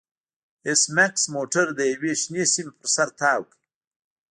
[0.67, 3.55] ایس میکس موټر د یوې شنې سیمې پر سر تاو کړ